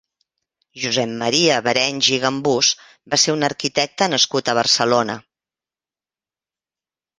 [0.85, 2.71] Josep Maria Barenys i Gambús
[3.15, 5.21] va ser un arquitecte nascut a Barcelona.